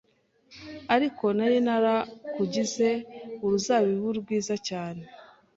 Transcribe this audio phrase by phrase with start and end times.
[0.95, 2.89] Ariko nari narakugize
[3.43, 5.03] uruzabibu rwiza cyane,